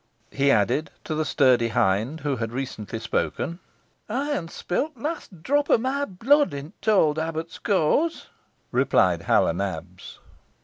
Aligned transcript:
he 0.31 0.49
added, 0.49 0.89
to 1.03 1.13
the 1.13 1.23
sturdy 1.23 1.67
hind 1.67 2.21
who 2.21 2.37
had 2.37 2.51
recently 2.51 2.97
spoken. 2.97 3.59
"Ey'n 4.09 4.47
spill 4.47 4.89
t' 4.89 4.99
last 4.99 5.43
drop 5.43 5.69
o' 5.69 5.77
meh 5.77 6.05
blood 6.05 6.55
i' 6.55 6.71
t' 6.81 6.89
owd 6.89 7.19
abbut's 7.19 7.59
keawse," 7.59 8.25
replied 8.71 9.21
Hal 9.21 9.47
o' 9.47 9.51
Nabs. 9.51 10.17